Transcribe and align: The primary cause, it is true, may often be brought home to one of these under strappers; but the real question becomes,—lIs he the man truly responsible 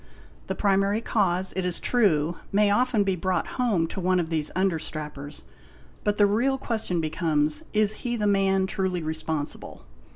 The 0.47 0.55
primary 0.55 0.99
cause, 0.99 1.53
it 1.55 1.63
is 1.63 1.79
true, 1.79 2.37
may 2.51 2.71
often 2.71 3.03
be 3.03 3.15
brought 3.15 3.45
home 3.61 3.85
to 3.89 3.99
one 3.99 4.19
of 4.19 4.31
these 4.31 4.49
under 4.55 4.79
strappers; 4.79 5.43
but 6.03 6.17
the 6.17 6.25
real 6.25 6.57
question 6.57 7.01
becomes,—lIs 7.01 7.93
he 7.97 8.15
the 8.15 8.25
man 8.25 8.65
truly 8.65 9.03
responsible 9.03 9.85